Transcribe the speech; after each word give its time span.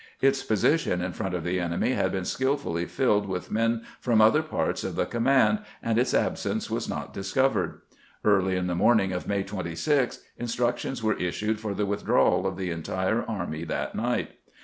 Its 0.19 0.41
position 0.41 0.99
in 0.99 1.13
front 1.13 1.35
of 1.35 1.43
the 1.43 1.59
enemy 1.59 1.91
had 1.91 2.11
been 2.11 2.25
skilfully 2.25 2.85
filled 2.87 3.27
with 3.27 3.51
men 3.51 3.83
from 3.99 4.17
the 4.17 4.25
other 4.25 4.41
parts 4.41 4.83
of 4.83 4.95
the 4.95 5.05
command, 5.05 5.59
and 5.83 5.99
its 5.99 6.11
absence 6.11 6.71
was 6.71 6.89
not 6.89 7.13
discovered. 7.13 7.81
Early 8.25 8.55
in 8.55 8.65
the 8.65 8.73
morning 8.73 9.11
of 9.11 9.27
May 9.27 9.43
26 9.43 10.21
instructions 10.39 11.03
were 11.03 11.19
issued 11.19 11.59
for 11.59 11.75
the 11.75 11.85
withdrawal 11.85 12.47
of 12.47 12.57
the 12.57 12.71
entire 12.71 13.21
army 13.25 13.63
that 13.65 13.93
night. 13.93 14.31